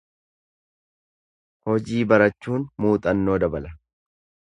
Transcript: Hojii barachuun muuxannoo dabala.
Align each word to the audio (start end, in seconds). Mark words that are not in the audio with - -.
Hojii 1.69 1.99
barachuun 2.13 2.65
muuxannoo 2.87 3.37
dabala. 3.45 3.75